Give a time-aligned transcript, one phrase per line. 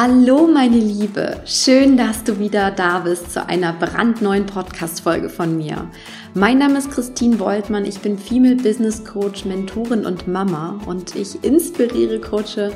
[0.00, 5.90] Hallo meine Liebe, schön, dass du wieder da bist zu einer brandneuen Podcast-Folge von mir.
[6.34, 11.42] Mein Name ist Christine Woltmann, ich bin Female Business Coach, Mentorin und Mama und ich
[11.42, 12.70] inspiriere, coache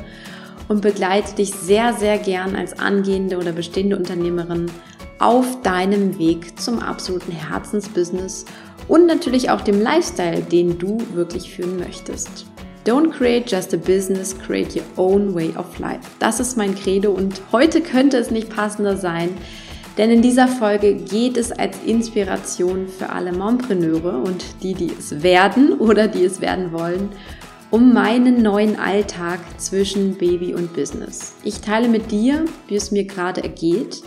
[0.67, 4.69] und begleite dich sehr, sehr gern als angehende oder bestehende Unternehmerin
[5.19, 8.43] auf deinem Weg zum absoluten Herzensbusiness
[8.89, 12.47] und natürlich auch dem Lifestyle, den du wirklich führen möchtest.
[12.85, 16.01] Don't create just a business, create your own way of life.
[16.19, 19.29] Das ist mein Credo und heute könnte es nicht passender sein,
[19.97, 25.23] denn in dieser Folge geht es als Inspiration für alle Mompreneure und die, die es
[25.23, 27.09] werden oder die es werden wollen,
[27.73, 31.33] um meinen neuen Alltag zwischen Baby und Business.
[31.43, 34.03] Ich teile mit dir, wie es mir gerade ergeht,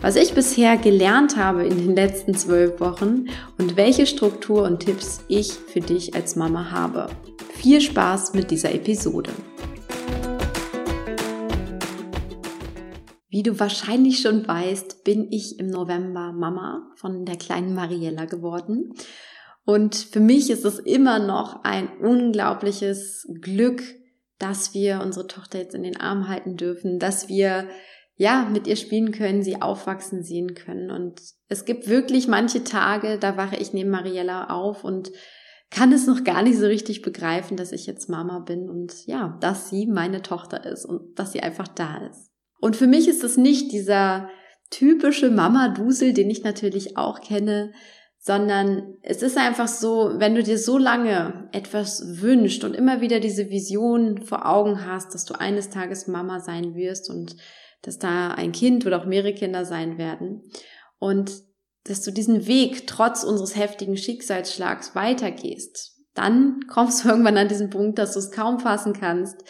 [0.00, 3.24] was ich bisher gelernt habe in den letzten zwölf Wochen
[3.58, 7.08] und welche Struktur und Tipps ich für dich als Mama habe.
[7.54, 9.32] Viel Spaß mit dieser Episode.
[13.30, 18.94] Wie du wahrscheinlich schon weißt, bin ich im November Mama von der kleinen Mariella geworden.
[19.68, 23.82] Und für mich ist es immer noch ein unglaubliches Glück,
[24.38, 27.68] dass wir unsere Tochter jetzt in den Arm halten dürfen, dass wir
[28.16, 30.90] ja mit ihr spielen können, sie aufwachsen sehen können.
[30.90, 35.12] Und es gibt wirklich manche Tage, da wache ich neben Mariella auf und
[35.70, 39.36] kann es noch gar nicht so richtig begreifen, dass ich jetzt Mama bin und ja,
[39.42, 42.30] dass sie meine Tochter ist und dass sie einfach da ist.
[42.58, 44.30] Und für mich ist es nicht dieser
[44.70, 47.72] typische Mama-Dusel, den ich natürlich auch kenne,
[48.18, 53.20] sondern es ist einfach so, wenn du dir so lange etwas wünscht und immer wieder
[53.20, 57.36] diese Vision vor Augen hast, dass du eines Tages Mama sein wirst und
[57.82, 60.42] dass da ein Kind oder auch mehrere Kinder sein werden
[60.98, 61.32] und
[61.84, 67.70] dass du diesen Weg trotz unseres heftigen Schicksalsschlags weitergehst, dann kommst du irgendwann an diesen
[67.70, 69.42] Punkt, dass du es kaum fassen kannst,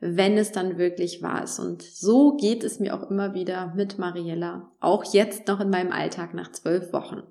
[0.00, 1.58] wenn es dann wirklich wahr ist.
[1.58, 5.92] Und so geht es mir auch immer wieder mit Mariella, auch jetzt noch in meinem
[5.92, 7.22] Alltag nach zwölf Wochen.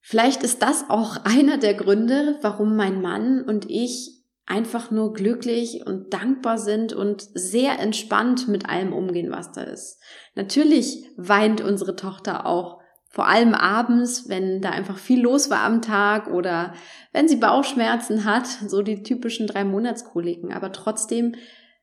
[0.00, 4.16] Vielleicht ist das auch einer der Gründe, warum mein Mann und ich
[4.46, 10.00] einfach nur glücklich und dankbar sind und sehr entspannt mit allem umgehen, was da ist.
[10.34, 12.80] Natürlich weint unsere Tochter auch
[13.12, 16.74] vor allem abends, wenn da einfach viel los war am Tag oder
[17.12, 20.52] wenn sie Bauchschmerzen hat, so die typischen drei Monatskoliken.
[20.52, 21.34] Aber trotzdem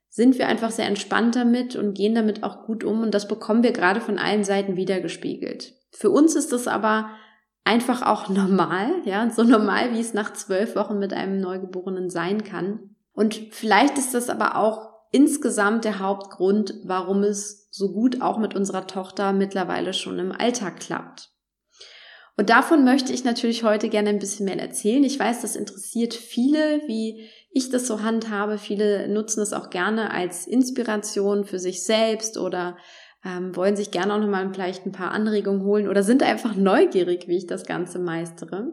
[0.10, 3.64] sind wir einfach sehr entspannt damit und gehen damit auch gut um und das bekommen
[3.64, 5.74] wir gerade von allen Seiten wiedergespiegelt.
[5.92, 7.10] Für uns ist das aber
[7.68, 12.44] einfach auch normal, ja, so normal, wie es nach zwölf Wochen mit einem Neugeborenen sein
[12.44, 12.96] kann.
[13.12, 18.56] Und vielleicht ist das aber auch insgesamt der Hauptgrund, warum es so gut auch mit
[18.56, 21.30] unserer Tochter mittlerweile schon im Alltag klappt.
[22.38, 25.04] Und davon möchte ich natürlich heute gerne ein bisschen mehr erzählen.
[25.04, 28.60] Ich weiß, das interessiert viele, wie ich das so handhabe.
[28.60, 32.78] Viele nutzen es auch gerne als Inspiration für sich selbst oder
[33.28, 37.28] ähm, wollen sich gerne auch nochmal vielleicht ein paar Anregungen holen oder sind einfach neugierig,
[37.28, 38.72] wie ich das Ganze meistere.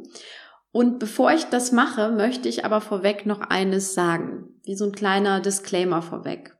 [0.70, 4.92] Und bevor ich das mache, möchte ich aber vorweg noch eines sagen, wie so ein
[4.92, 6.56] kleiner Disclaimer vorweg.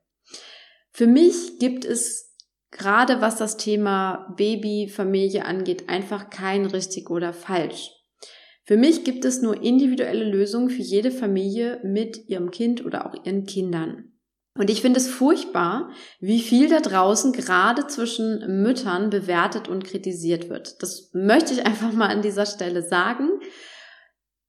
[0.91, 2.37] Für mich gibt es
[2.71, 7.93] gerade was das Thema Babyfamilie angeht, einfach kein richtig oder falsch.
[8.65, 13.15] Für mich gibt es nur individuelle Lösungen für jede Familie mit ihrem Kind oder auch
[13.25, 14.14] ihren Kindern.
[14.57, 20.49] Und ich finde es furchtbar, wie viel da draußen gerade zwischen Müttern bewertet und kritisiert
[20.49, 20.83] wird.
[20.83, 23.29] Das möchte ich einfach mal an dieser Stelle sagen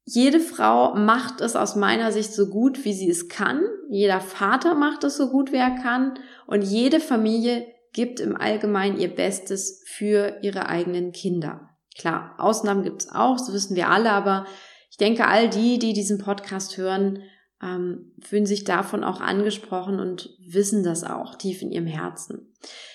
[0.07, 3.61] jede Frau macht es aus meiner Sicht so gut, wie sie es kann.
[3.89, 6.19] Jeder Vater macht es so gut, wie er kann.
[6.45, 11.69] Und jede Familie gibt im Allgemeinen ihr Bestes für ihre eigenen Kinder.
[11.97, 14.45] Klar, Ausnahmen gibt es auch, so wissen wir alle, aber
[14.91, 17.23] ich denke, all die, die diesen Podcast hören,
[17.61, 22.53] ähm, fühlen sich davon auch angesprochen und wissen das auch tief in ihrem Herzen.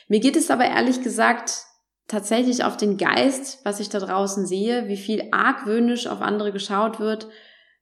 [0.08, 1.64] Mir geht es aber ehrlich gesagt
[2.08, 6.98] tatsächlich auf den Geist, was ich da draußen sehe, wie viel argwöhnisch auf andere geschaut
[6.98, 7.28] wird,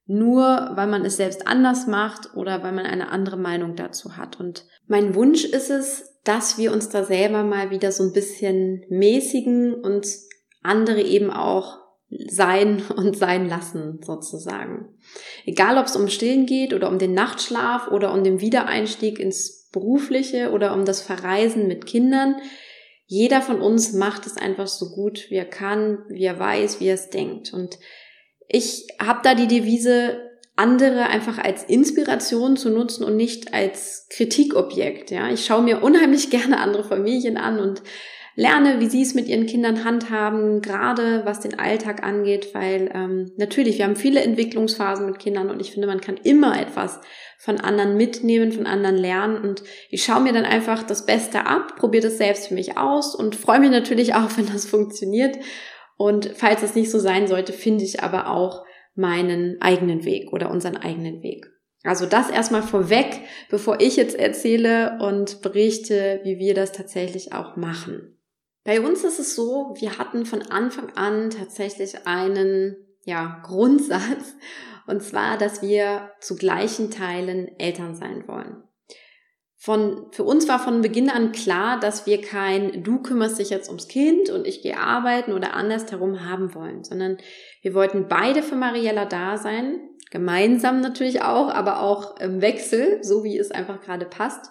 [0.06, 4.38] nur weil man es selbst anders macht oder weil man eine andere Meinung dazu hat.
[4.38, 8.84] Und mein Wunsch ist es, dass wir uns da selber mal wieder so ein bisschen
[8.90, 10.06] mäßigen und
[10.62, 11.78] andere eben auch
[12.10, 14.88] sein und sein lassen, sozusagen.
[15.44, 19.68] Egal, ob es um Stillen geht oder um den Nachtschlaf oder um den Wiedereinstieg ins
[19.72, 22.36] Berufliche oder um das Verreisen mit Kindern.
[23.06, 26.88] Jeder von uns macht es einfach so gut, wie er kann, wie er weiß, wie
[26.88, 27.52] er es denkt.
[27.52, 27.78] Und
[28.48, 35.12] ich habe da die Devise, andere einfach als Inspiration zu nutzen und nicht als Kritikobjekt.
[35.12, 37.80] Ja, ich schaue mir unheimlich gerne andere Familien an und
[38.38, 43.32] lerne, wie sie es mit ihren Kindern handhaben, gerade was den Alltag angeht, weil ähm,
[43.36, 47.00] natürlich, wir haben viele Entwicklungsphasen mit Kindern und ich finde, man kann immer etwas
[47.40, 51.74] von anderen mitnehmen, von anderen lernen und ich schaue mir dann einfach das Beste ab,
[51.78, 55.36] probiere das selbst für mich aus und freue mich natürlich auch, wenn das funktioniert.
[55.96, 58.64] Und falls es nicht so sein sollte, finde ich aber auch
[58.94, 61.46] meinen eigenen Weg oder unseren eigenen Weg.
[61.82, 63.20] Also das erstmal vorweg,
[63.50, 68.14] bevor ich jetzt erzähle und berichte, wie wir das tatsächlich auch machen.
[68.68, 72.76] Bei uns ist es so, wir hatten von Anfang an tatsächlich einen
[73.06, 74.36] ja, Grundsatz,
[74.86, 78.62] und zwar, dass wir zu gleichen Teilen Eltern sein wollen.
[79.56, 83.68] Von, für uns war von Beginn an klar, dass wir kein Du kümmerst dich jetzt
[83.68, 87.16] ums Kind und ich gehe arbeiten oder andersherum haben wollen, sondern
[87.62, 89.80] wir wollten beide für Mariella da sein,
[90.10, 94.50] gemeinsam natürlich auch, aber auch im Wechsel, so wie es einfach gerade passt.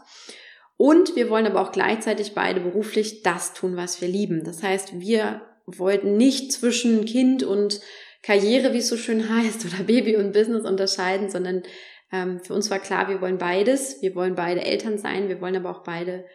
[0.77, 4.43] Und wir wollen aber auch gleichzeitig beide beruflich das tun, was wir lieben.
[4.43, 7.81] Das heißt, wir wollten nicht zwischen Kind und
[8.21, 11.63] Karriere, wie es so schön heißt, oder Baby und Business unterscheiden, sondern
[12.11, 14.01] ähm, für uns war klar, wir wollen beides.
[14.01, 16.25] Wir wollen beide Eltern sein, wir wollen aber auch beide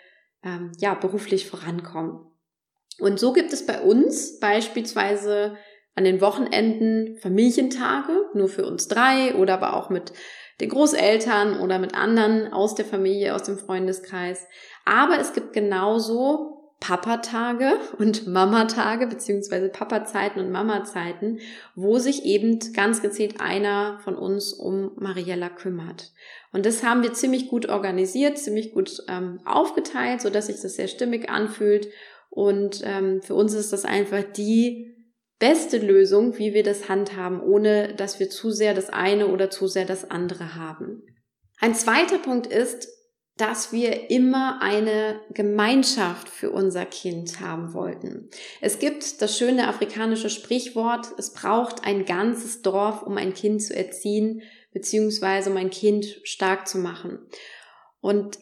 [0.44, 2.26] ähm, ja beruflich vorankommen.
[2.98, 5.56] Und so gibt es bei uns beispielsweise
[5.94, 10.12] an den Wochenenden Familientage, nur für uns drei oder aber auch mit
[10.62, 14.46] den Großeltern oder mit anderen aus der Familie, aus dem Freundeskreis.
[14.84, 21.40] Aber es gibt genauso Papa-Tage und Mama-Tage, beziehungsweise Papa-Zeiten und Mama-Zeiten,
[21.74, 26.12] wo sich eben ganz gezielt einer von uns um Mariella kümmert.
[26.52, 30.76] Und das haben wir ziemlich gut organisiert, ziemlich gut ähm, aufgeteilt, so dass sich das
[30.76, 31.88] sehr stimmig anfühlt.
[32.30, 34.91] Und ähm, für uns ist das einfach die
[35.42, 39.66] beste Lösung, wie wir das handhaben, ohne dass wir zu sehr das eine oder zu
[39.66, 41.02] sehr das andere haben.
[41.58, 42.86] Ein zweiter Punkt ist,
[43.36, 48.30] dass wir immer eine Gemeinschaft für unser Kind haben wollten.
[48.60, 53.74] Es gibt das schöne afrikanische Sprichwort, es braucht ein ganzes Dorf, um ein Kind zu
[53.74, 54.42] erziehen,
[54.72, 57.18] beziehungsweise um ein Kind stark zu machen.
[58.00, 58.38] Und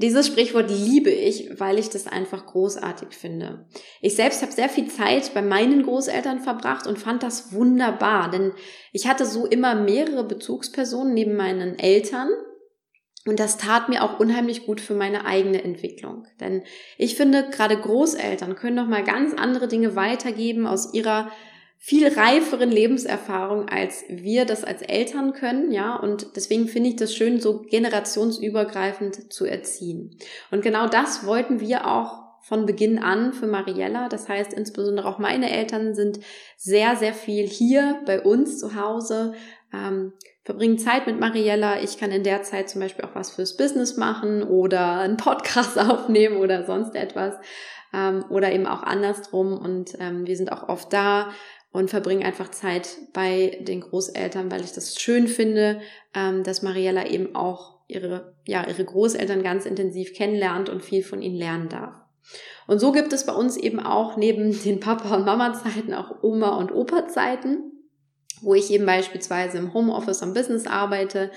[0.00, 3.66] dieses Sprichwort liebe ich, weil ich das einfach großartig finde.
[4.00, 8.52] Ich selbst habe sehr viel Zeit bei meinen Großeltern verbracht und fand das wunderbar, denn
[8.92, 12.28] ich hatte so immer mehrere Bezugspersonen neben meinen Eltern
[13.26, 16.26] und das tat mir auch unheimlich gut für meine eigene Entwicklung.
[16.40, 16.62] Denn
[16.96, 21.30] ich finde, gerade Großeltern können noch mal ganz andere Dinge weitergeben aus ihrer
[21.78, 27.14] viel reiferen Lebenserfahrung, als wir das als Eltern können, ja, und deswegen finde ich das
[27.14, 30.18] schön, so generationsübergreifend zu erziehen.
[30.50, 34.08] Und genau das wollten wir auch von Beginn an für Mariella.
[34.08, 36.18] Das heißt, insbesondere auch meine Eltern sind
[36.56, 39.34] sehr, sehr viel hier bei uns zu Hause,
[39.72, 40.14] ähm,
[40.44, 41.82] verbringen Zeit mit Mariella.
[41.82, 45.78] Ich kann in der Zeit zum Beispiel auch was fürs Business machen oder einen Podcast
[45.78, 47.34] aufnehmen oder sonst etwas.
[47.92, 49.58] Ähm, oder eben auch andersrum.
[49.58, 51.30] Und ähm, wir sind auch oft da,
[51.78, 55.80] und verbringe einfach Zeit bei den Großeltern, weil ich das schön finde,
[56.12, 61.22] ähm, dass Mariella eben auch ihre, ja, ihre Großeltern ganz intensiv kennenlernt und viel von
[61.22, 61.94] ihnen lernen darf.
[62.66, 66.56] Und so gibt es bei uns eben auch neben den Papa- und Mama-Zeiten auch Oma-
[66.56, 67.70] und Opa-Zeiten,
[68.42, 71.30] wo ich eben beispielsweise im Homeoffice am Business arbeite,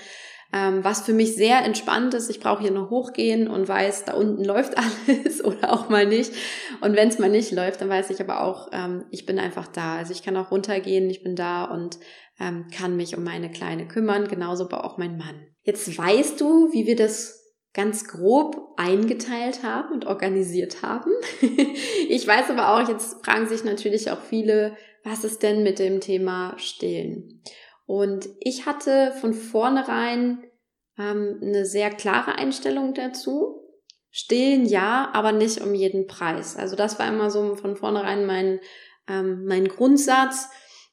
[0.52, 2.28] ähm, was für mich sehr entspannt ist.
[2.28, 6.32] Ich brauche hier nur hochgehen und weiß, da unten läuft alles oder auch mal nicht.
[6.80, 9.66] Und wenn es mal nicht läuft, dann weiß ich aber auch, ähm, ich bin einfach
[9.68, 9.96] da.
[9.96, 11.98] Also ich kann auch runtergehen, ich bin da und
[12.38, 15.46] ähm, kann mich um meine Kleine kümmern, genauso aber auch mein Mann.
[15.62, 17.42] Jetzt weißt du, wie wir das
[17.74, 21.10] ganz grob eingeteilt haben und organisiert haben.
[22.08, 26.00] ich weiß aber auch, jetzt fragen sich natürlich auch viele, was ist denn mit dem
[26.00, 27.42] Thema Stillen?
[27.86, 30.44] Und ich hatte von vornherein
[30.98, 33.60] ähm, eine sehr klare Einstellung dazu.
[34.10, 36.56] Stillen ja, aber nicht um jeden Preis.
[36.56, 38.60] Also das war immer so von vornherein mein,
[39.08, 40.48] ähm, mein Grundsatz.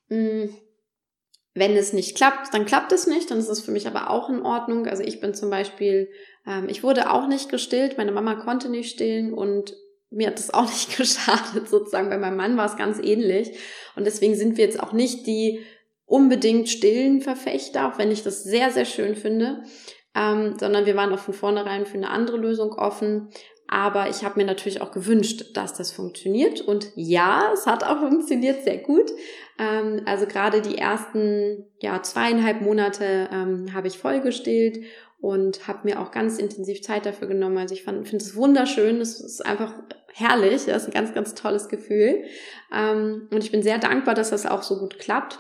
[0.08, 0.56] Hm,
[1.54, 4.30] wenn es nicht klappt, dann klappt es nicht, dann ist es für mich aber auch
[4.30, 4.88] in Ordnung.
[4.88, 6.10] Also ich bin zum Beispiel,
[6.48, 9.76] ähm, ich wurde auch nicht gestillt, meine Mama konnte nicht stillen und
[10.10, 12.10] mir hat das auch nicht geschadet sozusagen.
[12.10, 13.58] Bei meinem Mann war es ganz ähnlich
[13.96, 15.66] und deswegen sind wir jetzt auch nicht die
[16.10, 19.64] unbedingt stillen Verfechter, auch wenn ich das sehr, sehr schön finde,
[20.16, 23.30] ähm, sondern wir waren auch von vornherein für eine andere Lösung offen.
[23.68, 26.62] Aber ich habe mir natürlich auch gewünscht, dass das funktioniert.
[26.62, 29.12] Und ja, es hat auch funktioniert sehr gut.
[29.60, 34.84] Ähm, also gerade die ersten ja, zweieinhalb Monate ähm, habe ich voll gestillt
[35.22, 37.60] und habe mir auch ganz intensiv Zeit dafür genommen.
[37.60, 39.00] Also ich finde es wunderschön.
[39.00, 39.76] Es ist einfach
[40.14, 40.66] herrlich.
[40.66, 42.24] Das ist ein ganz, ganz tolles Gefühl.
[42.76, 45.38] Ähm, und ich bin sehr dankbar, dass das auch so gut klappt.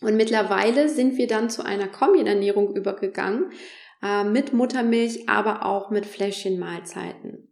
[0.00, 3.52] Und mittlerweile sind wir dann zu einer Kombinernährung übergegangen,
[4.02, 7.50] äh, mit Muttermilch, aber auch mit Fläschchenmahlzeiten.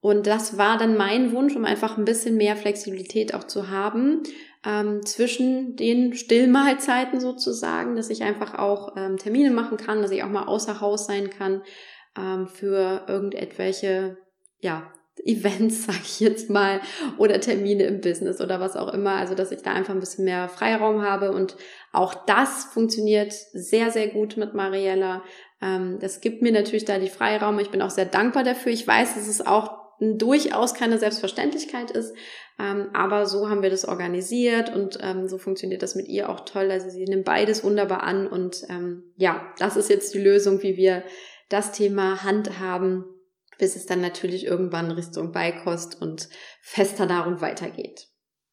[0.00, 4.22] Und das war dann mein Wunsch, um einfach ein bisschen mehr Flexibilität auch zu haben
[4.64, 10.22] ähm, zwischen den Stillmahlzeiten sozusagen, dass ich einfach auch ähm, Termine machen kann, dass ich
[10.22, 11.62] auch mal außer Haus sein kann
[12.16, 14.18] ähm, für irgendetwelche
[14.60, 14.92] ja,
[15.24, 16.80] Events, sag ich jetzt mal,
[17.18, 19.12] oder Termine im Business oder was auch immer.
[19.12, 21.32] Also, dass ich da einfach ein bisschen mehr Freiraum habe.
[21.32, 21.56] Und
[21.92, 25.22] auch das funktioniert sehr, sehr gut mit Mariella.
[25.62, 27.58] Ähm, das gibt mir natürlich da die Freiraum.
[27.58, 28.72] Ich bin auch sehr dankbar dafür.
[28.72, 32.14] Ich weiß, dass es auch durchaus keine Selbstverständlichkeit ist.
[32.58, 36.40] Ähm, aber so haben wir das organisiert und ähm, so funktioniert das mit ihr auch
[36.40, 36.70] toll.
[36.70, 38.66] Also sie nimmt beides wunderbar an und
[39.16, 41.02] ja, das ist jetzt die Lösung, wie wir
[41.48, 43.04] das Thema handhaben
[43.58, 46.28] bis es dann natürlich irgendwann Richtung Beikost und
[46.60, 48.08] fester Nahrung weitergeht.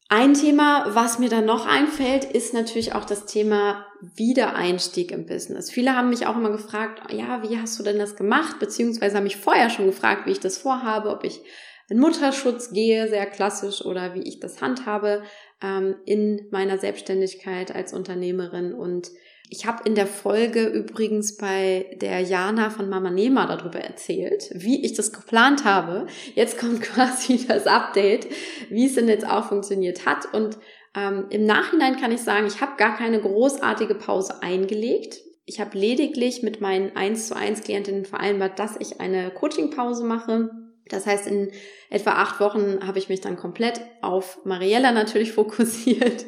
[0.08, 5.70] Ein Thema, was mir dann noch einfällt, ist natürlich auch das Thema Wiedereinstieg im Business.
[5.70, 8.58] Viele haben mich auch immer gefragt, ja, wie hast du denn das gemacht?
[8.58, 11.40] Beziehungsweise haben mich vorher schon gefragt, wie ich das vorhabe, ob ich
[11.88, 15.22] in Mutterschutz gehe, sehr klassisch, oder wie ich das handhabe
[15.62, 18.74] ähm, in meiner Selbstständigkeit als Unternehmerin.
[18.74, 19.10] Und
[19.50, 24.84] ich habe in der Folge übrigens bei der Jana von Mama Nema darüber erzählt, wie
[24.84, 26.06] ich das geplant habe.
[26.34, 28.26] Jetzt kommt quasi das Update,
[28.70, 30.32] wie es denn jetzt auch funktioniert hat.
[30.32, 30.58] Und
[30.96, 35.20] ähm, im Nachhinein kann ich sagen, ich habe gar keine großartige Pause eingelegt.
[35.44, 40.50] Ich habe lediglich mit meinen 1 zu 1 Klientinnen vereinbart, dass ich eine Coaching-Pause mache
[40.88, 41.50] das heißt, in
[41.90, 46.26] etwa acht Wochen habe ich mich dann komplett auf Mariella natürlich fokussiert,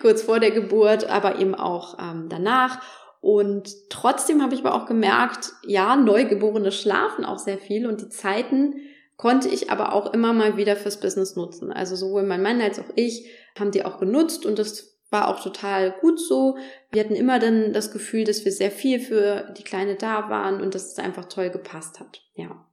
[0.00, 2.80] kurz vor der Geburt, aber eben auch ähm, danach.
[3.20, 8.08] Und trotzdem habe ich aber auch gemerkt, ja, Neugeborene schlafen auch sehr viel und die
[8.08, 8.80] Zeiten
[9.16, 11.72] konnte ich aber auch immer mal wieder fürs Business nutzen.
[11.72, 15.42] Also sowohl mein Mann als auch ich haben die auch genutzt und das war auch
[15.42, 16.56] total gut so.
[16.90, 20.60] Wir hatten immer dann das Gefühl, dass wir sehr viel für die Kleine da waren
[20.60, 22.22] und dass es einfach toll gepasst hat.
[22.34, 22.64] Ja.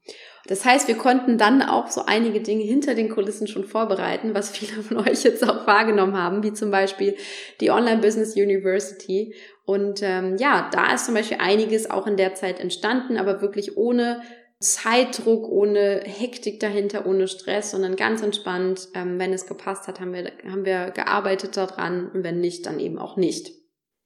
[0.48, 4.50] Das heißt, wir konnten dann auch so einige Dinge hinter den Kulissen schon vorbereiten, was
[4.58, 7.16] viele von euch jetzt auch wahrgenommen haben, wie zum Beispiel
[7.60, 9.36] die Online Business University.
[9.66, 13.78] Und ähm, ja, da ist zum Beispiel einiges auch in der Zeit entstanden, aber wirklich
[13.78, 14.22] ohne
[14.62, 18.90] Zeitdruck, ohne Hektik dahinter, ohne Stress, sondern ganz entspannt.
[18.94, 22.80] Ähm, wenn es gepasst hat, haben wir, haben wir gearbeitet daran und wenn nicht, dann
[22.80, 23.54] eben auch nicht.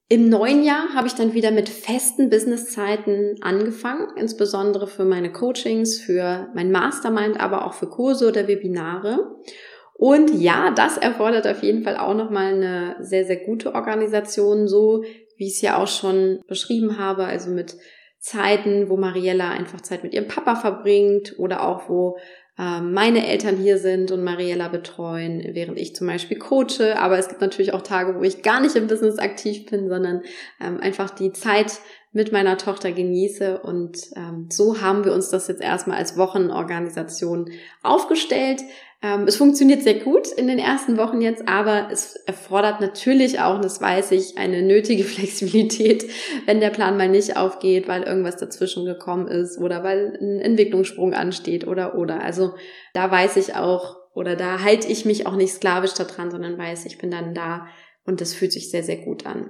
[0.09, 5.99] Im neuen Jahr habe ich dann wieder mit festen Businesszeiten angefangen, insbesondere für meine Coachings,
[5.99, 9.37] für mein Mastermind, aber auch für Kurse oder Webinare.
[9.95, 15.03] Und ja, das erfordert auf jeden Fall auch nochmal eine sehr, sehr gute Organisation, so
[15.37, 17.75] wie ich es ja auch schon beschrieben habe, also mit
[18.23, 22.17] Zeiten, wo Mariella einfach Zeit mit ihrem Papa verbringt oder auch wo
[22.57, 26.97] ähm, meine Eltern hier sind und Mariella betreuen, während ich zum Beispiel coache.
[26.97, 30.21] Aber es gibt natürlich auch Tage, wo ich gar nicht im Business aktiv bin, sondern
[30.61, 31.79] ähm, einfach die Zeit
[32.13, 33.59] mit meiner Tochter genieße.
[33.59, 37.49] Und ähm, so haben wir uns das jetzt erstmal als Wochenorganisation
[37.81, 38.61] aufgestellt.
[39.01, 43.59] Ähm, es funktioniert sehr gut in den ersten Wochen jetzt, aber es erfordert natürlich auch,
[43.59, 46.05] das weiß ich, eine nötige Flexibilität,
[46.45, 51.13] wenn der Plan mal nicht aufgeht, weil irgendwas dazwischen gekommen ist oder weil ein Entwicklungssprung
[51.13, 52.23] ansteht oder oder.
[52.23, 52.53] Also
[52.93, 56.85] da weiß ich auch oder da halte ich mich auch nicht sklavisch daran, sondern weiß,
[56.85, 57.65] ich bin dann da
[58.05, 59.49] und das fühlt sich sehr, sehr gut an.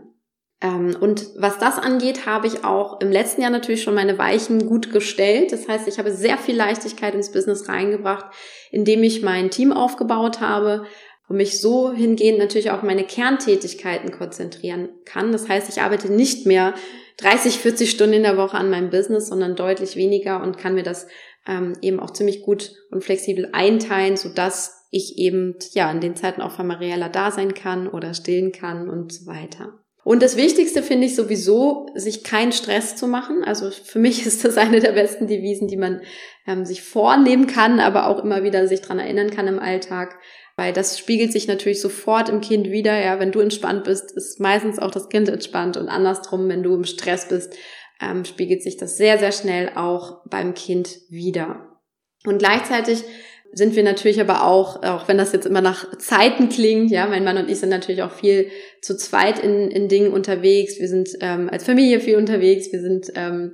[0.63, 4.65] Ähm, und was das angeht, habe ich auch im letzten Jahr natürlich schon meine Weichen
[4.65, 5.51] gut gestellt.
[5.51, 8.25] Das heißt, ich habe sehr viel Leichtigkeit ins Business reingebracht,
[8.71, 10.85] indem ich mein Team aufgebaut habe
[11.27, 15.33] und mich so hingehend natürlich auch meine Kerntätigkeiten konzentrieren kann.
[15.33, 16.73] Das heißt, ich arbeite nicht mehr
[17.17, 20.83] 30, 40 Stunden in der Woche an meinem Business, sondern deutlich weniger und kann mir
[20.83, 21.07] das
[21.45, 26.15] ähm, eben auch ziemlich gut und flexibel einteilen, so dass ich eben ja in den
[26.15, 29.82] Zeiten auch für Mariella da sein kann oder stillen kann und so weiter.
[30.03, 33.43] Und das Wichtigste finde ich sowieso, sich keinen Stress zu machen.
[33.43, 36.01] Also für mich ist das eine der besten Devisen, die man
[36.45, 40.17] ähm, sich vornehmen kann, aber auch immer wieder sich dran erinnern kann im Alltag.
[40.55, 42.99] Weil das spiegelt sich natürlich sofort im Kind wieder.
[43.01, 46.75] Ja, wenn du entspannt bist, ist meistens auch das Kind entspannt und andersrum, wenn du
[46.75, 47.55] im Stress bist,
[48.01, 51.79] ähm, spiegelt sich das sehr, sehr schnell auch beim Kind wieder.
[52.25, 53.03] Und gleichzeitig
[53.53, 57.23] sind wir natürlich aber auch, auch wenn das jetzt immer nach Zeiten klingt, ja, mein
[57.23, 58.49] Mann und ich sind natürlich auch viel
[58.81, 60.79] zu zweit in, in Dingen unterwegs.
[60.79, 62.71] Wir sind ähm, als Familie viel unterwegs.
[62.71, 63.53] Wir sind ähm,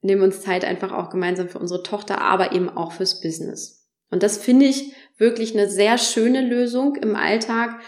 [0.00, 3.86] nehmen uns Zeit einfach auch gemeinsam für unsere Tochter, aber eben auch fürs Business.
[4.10, 7.80] Und das finde ich wirklich eine sehr schöne Lösung im Alltag,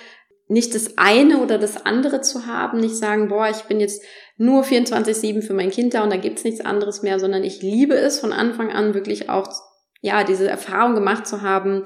[0.49, 4.02] nicht das eine oder das andere zu haben, nicht sagen, boah, ich bin jetzt
[4.37, 7.95] nur 24-7 für mein Kind da und da gibt's nichts anderes mehr, sondern ich liebe
[7.95, 9.49] es von Anfang an wirklich auch
[10.00, 11.83] ja, diese Erfahrung gemacht zu haben,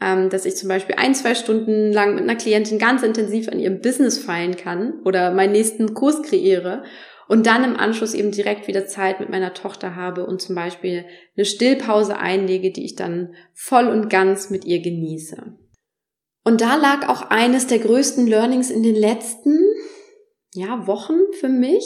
[0.00, 3.58] ähm, dass ich zum Beispiel ein, zwei Stunden lang mit einer Klientin ganz intensiv an
[3.58, 6.84] ihrem Business feilen kann oder meinen nächsten Kurs kreiere
[7.28, 11.04] und dann im Anschluss eben direkt wieder Zeit mit meiner Tochter habe und zum Beispiel
[11.36, 15.58] eine Stillpause einlege, die ich dann voll und ganz mit ihr genieße.
[16.44, 19.58] Und da lag auch eines der größten Learnings in den letzten
[20.54, 21.84] ja, Wochen für mich,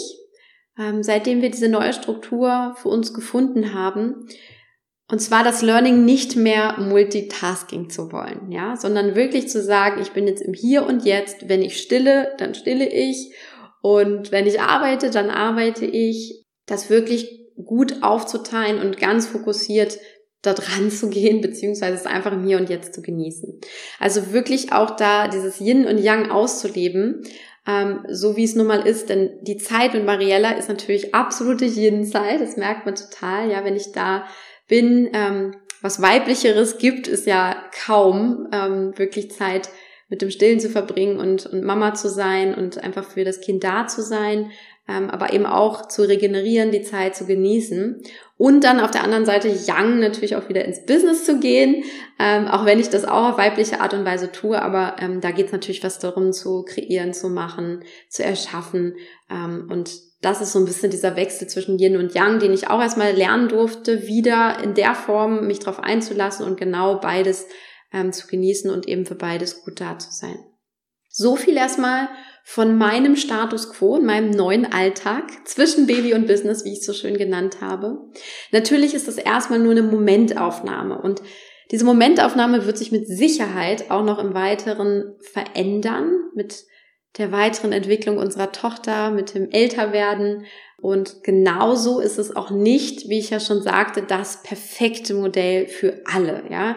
[0.79, 4.29] ähm, seitdem wir diese neue Struktur für uns gefunden haben.
[5.13, 10.13] Und zwar das Learning nicht mehr Multitasking zu wollen, ja, sondern wirklich zu sagen, ich
[10.13, 11.51] bin jetzt im Hier und Jetzt.
[11.51, 13.35] Wenn ich stille, dann stille ich.
[13.83, 16.47] Und wenn ich arbeite, dann arbeite ich.
[16.65, 19.99] Das wirklich gut aufzuteilen und ganz fokussiert
[20.41, 23.61] da dran zu gehen, beziehungsweise es einfach im Hier und Jetzt zu genießen.
[23.99, 27.23] Also wirklich auch da dieses Yin und Yang auszuleben,
[27.67, 31.67] ähm, so wie es nun mal ist, denn die Zeit mit Mariella ist natürlich absolute
[31.67, 34.25] Yin-Zeit, das merkt man total, ja, wenn ich da
[34.73, 35.53] bin, ähm,
[35.83, 39.69] was weiblicheres gibt es ja kaum, ähm, wirklich Zeit
[40.09, 43.65] mit dem Stillen zu verbringen und, und Mama zu sein und einfach für das Kind
[43.65, 44.51] da zu sein
[44.89, 48.03] ähm, aber eben auch zu regenerieren, die Zeit zu genießen
[48.43, 51.85] und dann auf der anderen Seite Young natürlich auch wieder ins Business zu gehen,
[52.19, 55.31] ähm, auch wenn ich das auch auf weibliche Art und Weise tue, aber ähm, da
[55.31, 58.97] geht es natürlich was darum zu kreieren, zu machen, zu erschaffen.
[59.31, 62.69] Ähm, und das ist so ein bisschen dieser Wechsel zwischen Yin und Yang, den ich
[62.69, 67.47] auch erstmal lernen durfte, wieder in der Form mich darauf einzulassen und genau beides
[67.93, 70.39] ähm, zu genießen und eben für beides gut da zu sein.
[71.09, 72.09] So viel erstmal
[72.45, 76.87] von meinem Status quo in meinem neuen Alltag zwischen Baby und Business, wie ich es
[76.87, 77.99] so schön genannt habe.
[78.51, 81.23] Natürlich ist das erstmal nur eine Momentaufnahme und
[81.71, 86.65] diese Momentaufnahme wird sich mit Sicherheit auch noch im Weiteren verändern mit
[87.19, 90.47] der weiteren Entwicklung unserer Tochter, mit dem Älterwerden.
[90.81, 96.01] Und genauso ist es auch nicht, wie ich ja schon sagte, das perfekte Modell für
[96.05, 96.77] alle, ja.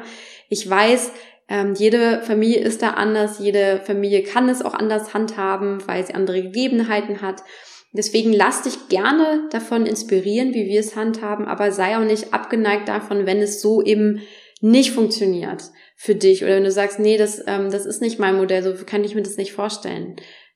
[0.50, 1.12] Ich weiß,
[1.48, 6.16] ähm, jede Familie ist da anders, jede Familie kann es auch anders handhaben, weil sie
[6.16, 7.44] andere Gegebenheiten hat.
[7.92, 12.90] Deswegen lass dich gerne davon inspirieren, wie wir es handhaben, aber sei auch nicht abgeneigt
[12.90, 14.22] davon, wenn es so eben
[14.60, 15.64] nicht funktioniert
[15.96, 18.74] für dich oder wenn du sagst, nee, das, ähm, das ist nicht mein Modell, so
[18.84, 20.16] kann ich mir das nicht vorstellen.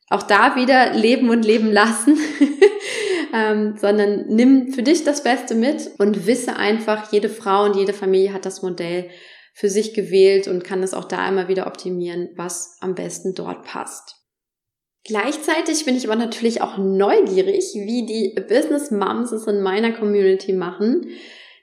[0.10, 2.17] Auch da wieder leben und leben lassen,
[3.34, 7.93] ähm, sondern nimm für dich das Beste mit und wisse einfach, jede Frau und jede
[7.93, 9.10] Familie hat das Modell
[9.59, 13.65] für sich gewählt und kann es auch da immer wieder optimieren, was am besten dort
[13.65, 14.15] passt.
[15.03, 20.53] Gleichzeitig bin ich aber natürlich auch neugierig, wie die Business Moms es in meiner Community
[20.53, 21.10] machen.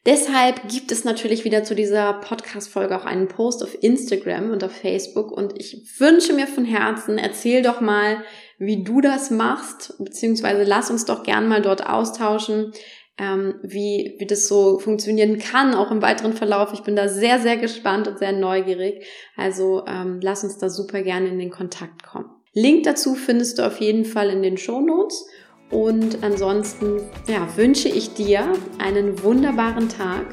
[0.05, 4.73] Deshalb gibt es natürlich wieder zu dieser Podcast-Folge auch einen Post auf Instagram und auf
[4.73, 8.23] Facebook und ich wünsche mir von Herzen, erzähl doch mal,
[8.59, 12.73] wie du das machst, beziehungsweise lass uns doch gern mal dort austauschen
[13.19, 16.73] ähm, wie, wie das so funktionieren kann, auch im weiteren Verlauf.
[16.73, 19.05] Ich bin da sehr, sehr gespannt und sehr neugierig.
[19.37, 22.31] Also ähm, lass uns da super gerne in den Kontakt kommen.
[22.53, 25.27] Link dazu findest du auf jeden Fall in den Show Notes.
[25.71, 30.27] Und ansonsten ja, wünsche ich dir einen wunderbaren Tag.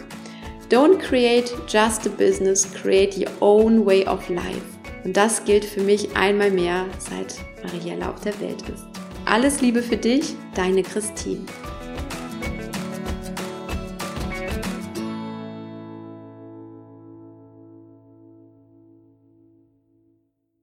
[0.70, 4.62] Don't create just a business, create your own way of life.
[5.04, 8.86] Und das gilt für mich einmal mehr, seit Mariella auf der Welt ist.
[9.26, 11.46] Alles Liebe für dich, deine Christine.